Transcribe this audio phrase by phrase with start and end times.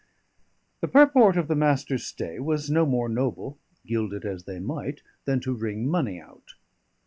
[0.79, 5.03] The purport of the Master's stay was no more noble (gild it as they might)
[5.25, 6.55] than to wring money out.